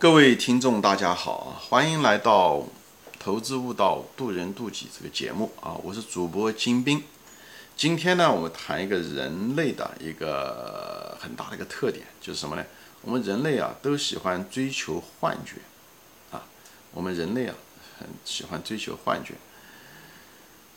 [0.00, 2.54] 各位听众，大家好，欢迎来到
[3.18, 5.76] 《投资悟道，渡人渡己》这个节目啊！
[5.82, 7.04] 我是主播金兵。
[7.76, 12.64] 今天呢，我们谈一个人类的一个很大的一个特点，就是什么呢？
[13.02, 15.56] 我们人类啊，都喜欢追求幻觉
[16.34, 16.46] 啊！
[16.92, 17.54] 我们人类啊，
[17.98, 19.34] 很喜欢追求幻觉。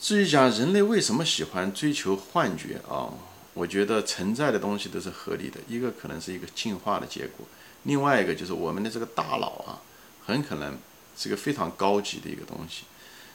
[0.00, 3.14] 至于讲人类为什么喜欢追求幻觉啊，
[3.54, 7.46] 我觉得存在的东西都是合理的，一个可能是一个进化的结果。
[7.84, 9.82] 另外一个就是我们的这个大脑啊，
[10.24, 10.78] 很可能
[11.16, 12.84] 是个非常高级的一个东西，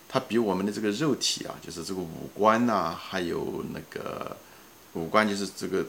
[0.07, 4.37] 它比我们的这个肉体啊，就是这个五官呐，还有那个
[4.93, 5.85] 五官就是这个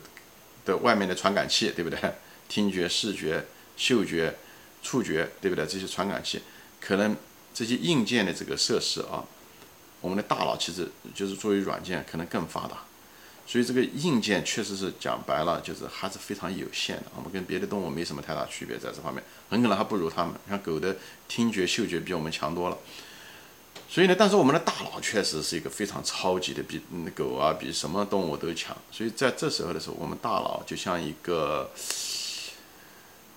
[0.65, 1.99] 的外面的传感器，对不对？
[2.49, 3.45] 听觉、视觉、
[3.77, 4.35] 嗅觉、
[4.83, 5.67] 触觉，对不对？
[5.67, 6.41] 这些传感器，
[6.81, 7.15] 可能
[7.55, 9.25] 这些硬件的这个设施啊，
[10.01, 12.88] 我们的大脑其实就是作为软件，可能更发达。
[13.51, 17.05] 所以这个硬件确实是讲白了，就是还是非常有限的。
[17.17, 20.35] 我们跟别的动物没什么太大区别，在这方面很可能还不如它们。
[20.47, 20.95] 像狗的
[21.27, 22.77] 听觉、嗅觉比我们强多了。
[23.89, 28.77] 所以呢，但是我们的大脑确实是一个非常超级的，比那狗啊，比什么动物都强。
[28.93, 31.71] 所以在这时候的时候，我们大脑就像一个，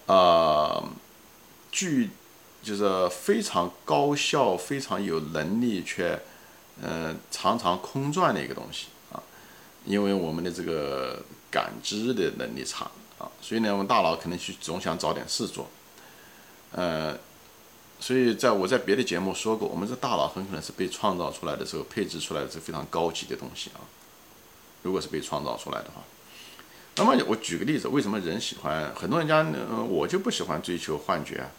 [0.07, 0.83] 呃，
[1.71, 2.09] 巨，
[2.61, 6.21] 就是非常高效、非常有能力却，
[6.81, 8.87] 嗯，常常空转的一个东西。
[9.85, 12.85] 因为我们的这个感知的能力差
[13.17, 15.67] 啊，所以呢，我们大脑可能去总想找点事做，
[16.71, 17.17] 呃，
[17.99, 23.81] 所以在我在别的节目说过，我们这大脑很可能是被创造出来的时候配置出来的是非常高级的东西啊。
[24.83, 26.01] 如果是被创造出来的话，
[26.95, 29.45] 那么我举个例子，为什么人喜欢很多人家，
[29.87, 31.49] 我就不喜欢追求幻觉啊？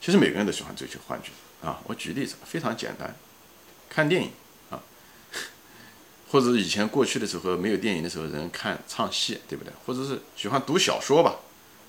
[0.00, 1.30] 其实每个人都喜欢追求幻觉
[1.66, 1.80] 啊。
[1.84, 3.14] 我举例子非常简单，
[3.88, 4.30] 看电影。
[6.30, 9.72] 或者以前过去的时候没有电影的时候，人看唱戏，对不对？
[9.84, 11.34] 或者是喜欢读小说吧，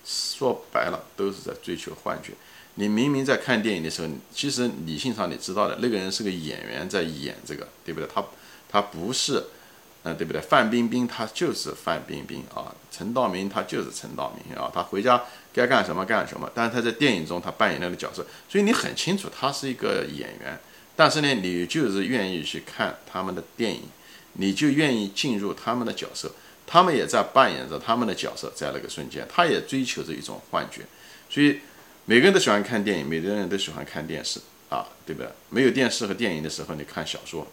[0.03, 2.33] 说白了都是在追求幻觉。
[2.75, 8.09] 你明明在看电影的时候，其实理性上你知道的，那个人是个演员在演这个，对不对？
[8.11, 8.25] 他
[8.67, 9.43] 他不是，
[10.03, 10.41] 嗯，对不对？
[10.41, 15.21] 范冰冰她就是范冰冰啊，陈道明他就是陈道明啊，他回家
[15.53, 16.49] 该干什么干什么。
[16.55, 20.57] 但是他在电影中他扮演那个角色，所以你很清楚他是一个演员。
[20.95, 23.83] 但是呢，你就是愿意去看他们的电影。
[24.33, 26.31] 你就愿意进入他们的角色，
[26.65, 30.81] 他们也在扮演着他们的角色，在那个瞬间，他也追求着一种幻觉。
[31.29, 31.59] 所以
[32.05, 34.39] 每个人都喜欢看电影，每个人都喜欢看电视
[34.69, 35.29] 啊，对不对？
[35.49, 37.47] 没有电视和电影的时候，你看小说，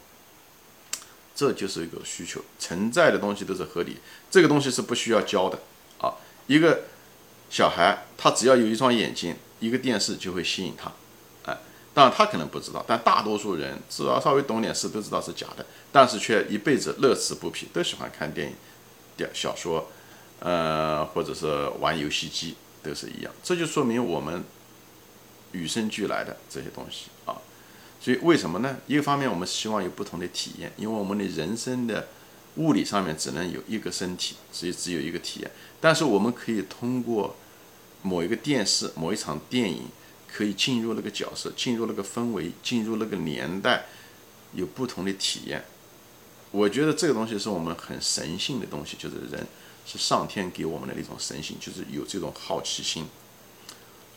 [1.35, 3.99] 这就是一个需求，存在的东西都是合理。
[4.31, 5.59] 这个东西是不需要教的
[6.01, 6.15] 啊。
[6.47, 6.85] 一个
[7.51, 10.93] 小孩，他只要有一双眼睛，一个电视就会吸引他。
[11.99, 18.55] 当然他可能不知道，但大多数人只要稍微懂点事都知道是假的，但是却一辈子乐此不疲，都喜欢看电影、
[19.17, 19.91] 电小说，
[20.39, 22.55] 呃，或者是玩游戏机，
[22.85, 23.33] 都是一样。
[23.43, 24.45] 这就说明我们
[25.51, 27.35] 与生俱来的这些东西啊。
[28.01, 28.77] 所以为什么呢？
[28.87, 32.07] 一个方面我们希望有不同的体验，因为我们的人生的
[32.59, 35.51] 物理上面只能有一个身体，所以只有一个体验。
[35.81, 37.35] 但是我们可以通过
[38.03, 39.89] 某一个电视、某一场电影。
[40.33, 43.87] 可以进入那个角色，进入那个氛围，进入那个年代，
[44.53, 45.65] 有不同的体验。
[46.51, 49.47] 我觉得这个东西是我们很神性的东西，就是人
[49.85, 53.07] 是上天给我们的一种神性，就是有这种好奇心。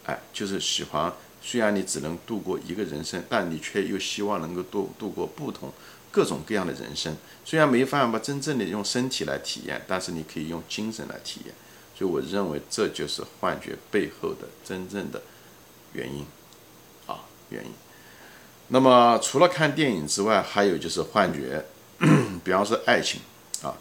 [0.06, 1.14] 哎，就是喜欢。
[1.44, 5.74] 虽然你只能度过一个人生，但你却又希望能够度度过不同
[6.12, 7.18] 各种各样的人生。
[7.44, 11.56] 虽然没办法真正的用身体来体验，但是你可以用精神来体验。
[11.98, 15.22] 所以我认为这就是幻觉背后的真正的。
[15.94, 16.26] 原因，
[17.08, 17.20] 啊，
[17.50, 17.72] 原因。
[18.70, 21.66] 那么除了看电影之外，还有就是幻觉，
[22.44, 23.20] 比方说爱情，
[23.62, 23.76] 啊，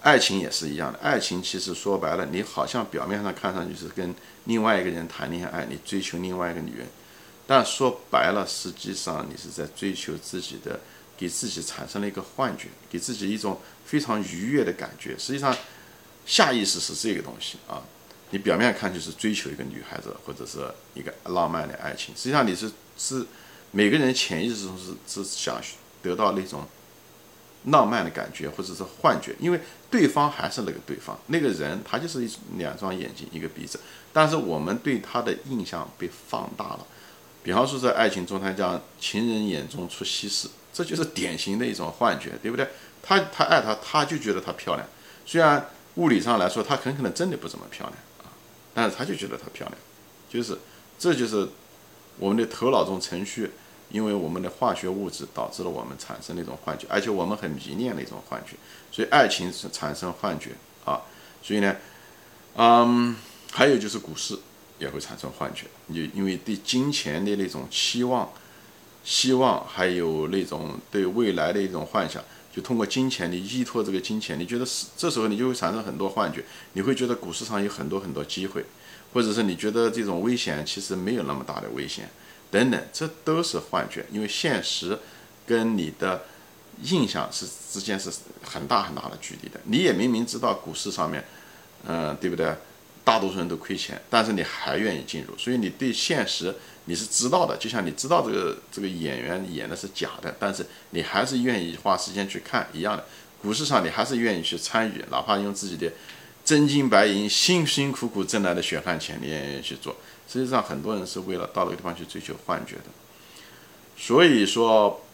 [0.00, 0.98] 爱情也是一样的。
[1.00, 6.86] 爱情其实说白了，你好像表面上看上去是跟另外一个人谈恋爱，你追求另外一个女人，
[7.46, 10.80] 但说白了，实际上你是在追求自己的，
[11.18, 15.14] 给自己产生了一个幻觉，给自己一种非常愉悦的感觉。
[15.18, 15.54] 实际上，
[16.24, 17.82] 下意识是这个东西啊。
[18.30, 23.24] 你表面看就是追求一个女孩子或者是一个浪漫的爱情，实际上你是是
[23.70, 25.60] 每个人潜意识中是是想
[26.02, 26.66] 得到那种
[27.66, 29.60] 浪漫的感觉或者是幻觉，因为
[29.90, 33.78] 对方还是那个对方，那个人他就是一两双眼睛一个鼻子，
[34.12, 36.86] 但是我们对他的印象被放大了。
[37.42, 42.68] 比方说在爱情中，他讲情人眼中出西施，这就是典型的一种幻觉，对不对？
[43.02, 44.88] 他他爱她，他就觉得她漂亮，
[45.26, 47.98] 虽然物理上来说，她很可能真的不怎么漂亮。
[48.74, 49.78] 但是他就觉得她漂亮，
[50.28, 50.58] 就是，
[50.98, 51.48] 这就是
[52.18, 53.50] 我们的头脑中程序，
[53.90, 58.56] 因为我们的化学物质导致了我们产生那种幻觉，而且我们很迷恋那种幻觉，
[58.90, 60.50] 所以爱情是产生幻觉
[60.84, 61.00] 啊。
[61.42, 61.76] 所以呢，
[62.56, 63.14] 嗯，
[63.52, 64.36] 还有就是股市
[64.78, 65.66] 也会产生幻觉。
[65.86, 68.32] 你因为对金钱的那种期望、
[69.04, 72.24] 希望，还有那种对未来的一种幻想，
[72.54, 78.64] 就通过金钱，你依托这个金钱，你觉得是这时候你就会产生很多幻觉，你会觉得股市上有很多很多机会，
[79.12, 82.08] 或者是你觉得这种危险其实没有那么大的危险，
[82.52, 84.96] 等等，这都是幻觉，因为现实
[85.44, 86.22] 跟你的
[86.82, 88.08] 印象是之间是
[88.42, 89.60] 很大很大的距离的。
[89.64, 91.24] 你也明明知道股市上面，
[91.86, 92.54] 嗯，对不对？
[93.04, 96.54] 大多数人都亏钱，但是你还愿意进入，所以你对现实
[96.86, 103.04] 你是知道的，就像你知道这个这个演员演的是假的，但是你还是愿意花时间去看一样的。
[103.40, 105.92] 股市上你还是愿意去参与，哪怕用自己的
[106.44, 109.96] 真金白银、辛辛苦苦挣来的血汗钱，你也愿意去做。
[110.26, 112.84] 实际上，很多人是为了到那个地方去追求幻觉的。
[113.96, 115.04] 所以说，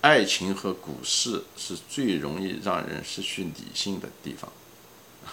[0.00, 4.50] 爱情和股市是最容易让人失去理性的地方。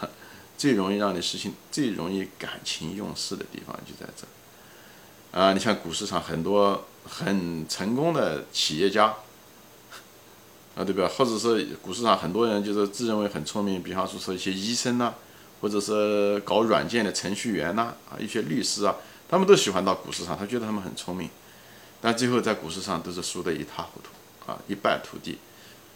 [0.57, 4.27] 最容易让你失去、最容易感情用事的地方就在这。
[5.31, 9.15] 啊，你像股市上很多很成功的企业家，
[10.75, 11.07] 啊，对吧？
[11.07, 15.13] 或者是股市上很多人就是自认为很聪明，比方说说一些医生呐，
[15.61, 18.95] 或者是搞软件的程序员呐，啊，一些律师啊，
[19.29, 21.29] 他们都喜欢到股市上，他觉得他们很聪明，
[22.01, 25.37] 但最后在股市上都是输得一塌糊涂，啊，一败涂地。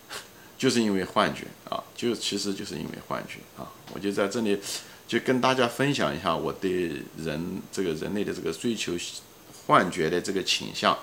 [0.58, 4.58] 就是因为幻觉啊，就其实就是因为幻觉啊，我就在这里
[5.08, 8.94] 就跟大家分享一下我对人这个人类的这个追求
[9.66, 10.98] 幻觉的这个倾向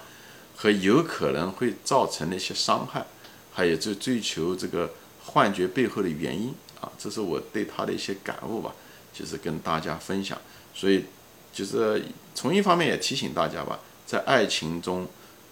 [0.56, 3.04] 和有可能会造成的一些伤害，
[3.52, 4.92] 还有追追求这个
[5.24, 8.74] 幻觉背后的原因啊，这是我对他的一些感悟吧，
[9.12, 10.38] 就是跟大家分享。
[10.74, 11.04] 所以
[11.52, 15.06] 就是从一方面也提醒大家吧，在爱情中，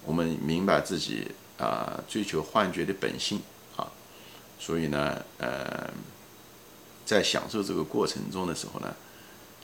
[0.04, 1.26] 我们明白自己
[1.58, 3.40] 啊追求幻觉的本性
[3.76, 3.86] 啊。
[4.58, 5.90] 所以呢，呃，
[7.10, 8.94] 在享受这个过程中的时候呢，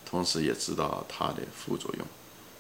[0.05, 2.07] 同时也知道它的副作用。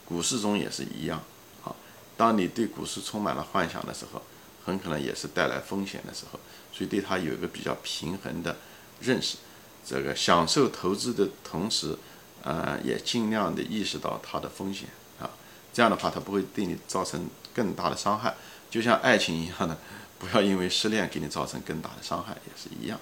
[0.04, 1.20] 股市中也是一样，
[1.64, 1.74] 啊，
[2.16, 4.22] 当你对股市充满了幻想的时候，
[4.64, 6.38] 很可能也是带来风险的时候。
[6.72, 8.56] 所以对它有一个比较平衡的
[9.00, 9.38] 认识，
[9.84, 11.96] 这个享受投资的同时，
[12.44, 14.88] 呃，也尽量的意识到它的风险
[15.18, 15.28] 啊。
[15.72, 18.34] 这样的话，它不会对你造成更大的伤害，
[18.70, 19.76] 就像爱情一样的。
[20.18, 22.98] 不要因为失恋给你造成更大的伤害，也是一样，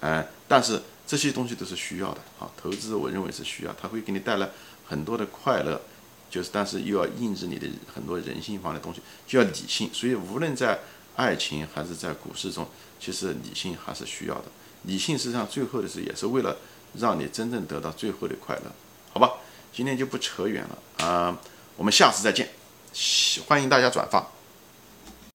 [0.00, 2.50] 嗯，但是这些东西都是需要的啊。
[2.60, 4.48] 投资我认为是需要，它会给你带来
[4.86, 5.80] 很多的快乐，
[6.28, 9.88] 就是但是又要抑制你的很多人性方面的东西，就要理性。
[9.92, 10.80] 所以无论在
[11.14, 12.68] 爱情还是在股市中，
[12.98, 14.44] 其实理性还是需要的。
[14.82, 16.56] 理性实际上最后的是也是为了
[16.98, 18.72] 让你真正得到最后的快乐，
[19.12, 19.32] 好吧？
[19.72, 21.38] 今天就不扯远了啊，
[21.76, 22.48] 我们下次再见，
[23.46, 24.35] 欢迎大家转发。